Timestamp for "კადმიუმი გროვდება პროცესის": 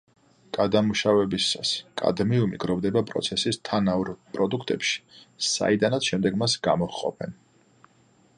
2.01-3.61